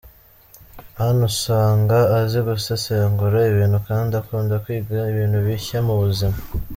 [1.05, 6.37] Anne usanga azi gusesengura ibintu kandi akunda kwiga ibintu bishya mu buzima.